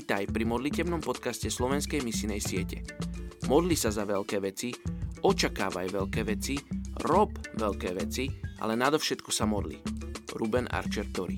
Vítaj 0.00 0.32
pri 0.32 0.48
modlitebnom 0.48 1.04
podcaste 1.04 1.52
Slovenskej 1.52 2.00
misinej 2.00 2.40
siete. 2.40 2.80
Modli 3.52 3.76
sa 3.76 3.92
za 3.92 4.08
veľké 4.08 4.40
veci, 4.40 4.72
očakávaj 5.20 5.92
veľké 5.92 6.24
veci, 6.24 6.56
rob 7.04 7.36
veľké 7.36 7.92
veci, 8.00 8.24
ale 8.64 8.80
nadovšetko 8.80 9.28
sa 9.28 9.44
modli. 9.44 9.76
Ruben 10.32 10.64
Archer 10.72 11.04
Tori 11.12 11.36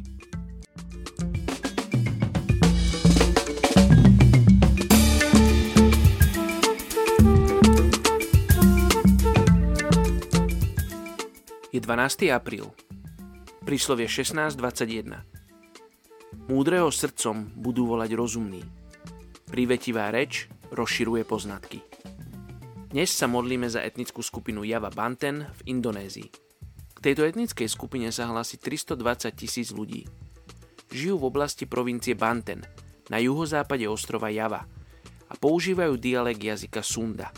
Je 11.75 11.81
12. 11.83 12.31
apríl. 12.31 12.71
Príslovie 13.67 14.07
16.21. 14.07 15.42
Múdreho 16.49 16.89
srdcom 16.89 17.53
budú 17.55 17.85
volať 17.85 18.17
rozumní. 18.17 18.65
Privetivá 19.53 20.09
reč 20.09 20.49
rozširuje 20.73 21.29
poznatky. 21.29 21.85
Dnes 22.89 23.13
sa 23.13 23.29
modlíme 23.29 23.69
za 23.69 23.85
etnickú 23.85 24.25
skupinu 24.25 24.65
Java 24.65 24.89
Banten 24.89 25.49
v 25.49 25.61
Indonézii. 25.77 26.29
K 26.93 26.99
tejto 27.01 27.25
etnickej 27.29 27.69
skupine 27.69 28.09
sa 28.09 28.29
hlási 28.29 28.57
320 28.57 29.33
tisíc 29.33 29.73
ľudí. 29.73 30.09
Žijú 30.93 31.21
v 31.21 31.29
oblasti 31.29 31.65
provincie 31.65 32.17
Banten, 32.17 32.65
na 33.09 33.21
juhozápade 33.21 33.85
ostrova 33.89 34.33
Java 34.33 34.65
a 35.29 35.35
používajú 35.37 35.97
dialekt 36.01 36.41
jazyka 36.41 36.85
Sunda. 36.85 37.33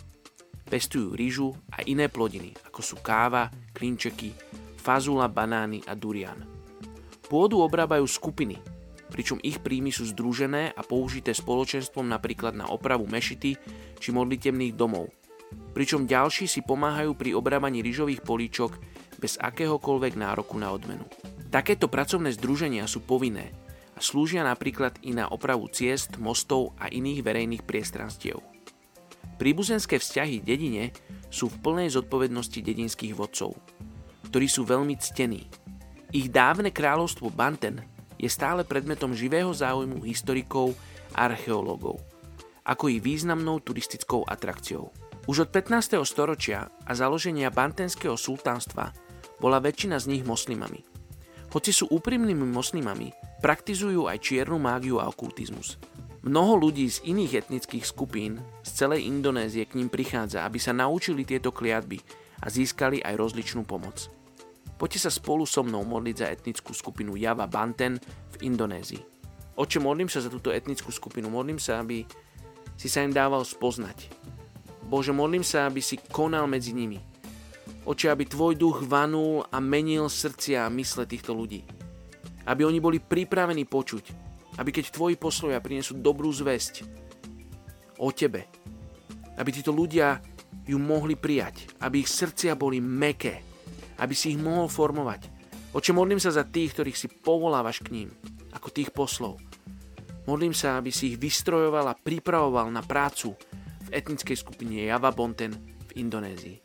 Pestujú 0.67 1.15
rýžu 1.15 1.51
a 1.71 1.83
iné 1.87 2.11
plodiny, 2.11 2.55
ako 2.67 2.81
sú 2.83 2.97
káva, 2.99 3.51
klinčeky, 3.75 4.35
fazula, 4.79 5.31
banány 5.31 5.87
a 5.87 5.95
durian. 5.95 6.39
Pôdu 7.31 7.63
obrábajú 7.63 8.05
skupiny, 8.05 8.59
pričom 9.15 9.39
ich 9.47 9.63
príjmy 9.63 9.95
sú 9.95 10.11
združené 10.11 10.75
a 10.75 10.83
použité 10.83 11.31
spoločenstvom 11.31 12.11
napríklad 12.11 12.59
na 12.59 12.67
opravu 12.67 13.07
mešity 13.07 13.55
či 14.03 14.09
modlitebných 14.11 14.75
domov. 14.75 15.15
Pričom 15.71 16.11
ďalší 16.11 16.51
si 16.51 16.67
pomáhajú 16.67 17.15
pri 17.15 17.31
obrábaní 17.39 17.79
ryžových 17.79 18.27
políčok 18.27 18.75
bez 19.23 19.39
akéhokoľvek 19.39 20.19
nároku 20.19 20.59
na 20.59 20.75
odmenu. 20.75 21.07
Takéto 21.55 21.87
pracovné 21.87 22.35
združenia 22.35 22.91
sú 22.91 23.07
povinné 23.07 23.55
a 23.95 24.03
slúžia 24.03 24.43
napríklad 24.43 24.99
i 25.07 25.15
na 25.15 25.31
opravu 25.31 25.71
ciest, 25.71 26.19
mostov 26.19 26.75
a 26.83 26.91
iných 26.91 27.23
verejných 27.23 27.63
priestranstiev. 27.63 28.43
Príbuzenské 29.39 30.03
vzťahy 30.03 30.43
dedine 30.43 30.91
sú 31.31 31.47
v 31.47 31.63
plnej 31.63 31.95
zodpovednosti 31.95 32.59
dedinských 32.59 33.15
vodcov, 33.15 33.55
ktorí 34.27 34.51
sú 34.51 34.67
veľmi 34.67 34.99
ctení. 34.99 35.47
Ich 36.11 36.31
dávne 36.35 36.75
kráľovstvo 36.75 37.31
Banten 37.31 37.94
je 38.19 38.29
stále 38.31 38.63
predmetom 38.63 39.13
živého 39.13 39.51
záujmu 39.51 40.03
historikov 40.07 40.75
a 41.15 41.31
archeológov, 41.31 42.03
ako 42.67 42.91
i 42.91 42.99
významnou 42.99 43.63
turistickou 43.63 44.27
atrakciou. 44.27 44.91
Už 45.25 45.49
od 45.49 45.51
15. 45.51 46.03
storočia 46.05 46.69
a 46.85 46.93
založenia 46.93 47.49
Bantenského 47.49 48.19
sultánstva 48.19 48.93
bola 49.41 49.57
väčšina 49.63 49.97
z 49.97 50.13
nich 50.13 50.25
moslimami. 50.27 50.85
Hoci 51.55 51.71
sú 51.71 51.89
úprimnými 51.89 52.45
moslimami, 52.45 53.15
praktizujú 53.41 54.11
aj 54.11 54.21
čiernu 54.21 54.59
mágiu 54.59 54.99
a 54.99 55.07
okultizmus. 55.07 55.79
Mnoho 56.25 56.57
ľudí 56.69 56.89
z 56.89 57.05
iných 57.05 57.47
etnických 57.47 57.85
skupín 57.85 58.41
z 58.65 58.71
celej 58.85 59.05
Indonézie 59.05 59.69
k 59.69 59.77
ním 59.77 59.93
prichádza, 59.93 60.49
aby 60.49 60.57
sa 60.57 60.73
naučili 60.73 61.23
tieto 61.29 61.53
kliatby 61.53 62.01
a 62.41 62.49
získali 62.49 63.05
aj 63.05 63.15
rozličnú 63.21 63.69
pomoc. 63.69 64.09
Poďte 64.75 65.07
sa 65.07 65.11
spolu 65.11 65.47
so 65.47 65.63
mnou 65.63 65.87
modliť 65.87 66.17
za 66.19 66.27
etnickú 66.31 66.75
skupinu 66.75 67.15
Java 67.15 67.47
Banten 67.47 67.99
v 68.35 68.37
Indonézii. 68.43 69.03
Oče, 69.55 69.79
modlím 69.79 70.11
sa 70.11 70.19
za 70.19 70.27
túto 70.27 70.51
etnickú 70.51 70.91
skupinu, 70.91 71.31
modlím 71.31 71.63
sa, 71.63 71.79
aby 71.79 72.03
si 72.75 72.91
sa 72.91 73.07
im 73.07 73.15
dával 73.15 73.47
spoznať. 73.47 74.11
Bože, 74.91 75.15
modlím 75.15 75.47
sa, 75.47 75.71
aby 75.71 75.79
si 75.79 75.95
konal 76.11 76.51
medzi 76.51 76.75
nimi. 76.75 76.99
Oče, 77.87 78.11
aby 78.11 78.27
tvoj 78.27 78.59
duch 78.59 78.83
vanul 78.83 79.47
a 79.47 79.63
menil 79.63 80.11
srdcia 80.11 80.67
a 80.67 80.75
mysle 80.75 81.07
týchto 81.07 81.31
ľudí. 81.31 81.63
Aby 82.51 82.67
oni 82.67 82.83
boli 82.83 82.99
pripravení 82.99 83.63
počuť. 83.65 84.05
Aby 84.59 84.75
keď 84.75 84.91
tvoji 84.91 85.15
poslovia 85.15 85.63
prinesú 85.63 86.03
dobrú 86.03 86.35
zväzť 86.35 86.83
o 88.03 88.11
tebe, 88.11 88.51
aby 89.39 89.51
títo 89.55 89.71
ľudia 89.71 90.19
ju 90.67 90.83
mohli 90.83 91.15
prijať. 91.15 91.79
Aby 91.79 92.03
ich 92.03 92.11
srdcia 92.11 92.59
boli 92.59 92.83
meké, 92.83 93.54
aby 93.99 94.15
si 94.17 94.35
ich 94.35 94.41
mohol 94.41 94.67
formovať. 94.71 95.31
Oče, 95.75 95.91
modlím 95.91 96.23
sa 96.23 96.31
za 96.31 96.47
tých, 96.47 96.75
ktorých 96.75 96.99
si 96.99 97.09
povolávaš 97.11 97.83
k 97.83 97.91
ním, 97.91 98.09
ako 98.55 98.71
tých 98.71 98.95
poslov. 98.95 99.43
Modlím 100.25 100.57
sa, 100.57 100.81
aby 100.81 100.89
si 100.89 101.13
ich 101.13 101.21
vystrojoval 101.21 101.91
a 101.91 101.99
pripravoval 101.99 102.73
na 102.73 102.81
prácu 102.81 103.37
v 103.85 103.89
etnickej 103.93 104.39
skupine 104.41 104.89
Java 104.89 105.13
Bonten 105.13 105.53
v 105.91 105.91
Indonézii. 106.01 106.57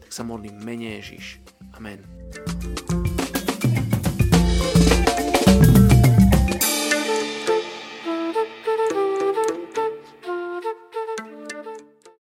Tak 0.00 0.10
sa 0.14 0.24
modlím 0.24 0.56
mene 0.62 0.96
Ježiš. 1.02 1.42
Amen. 1.76 2.00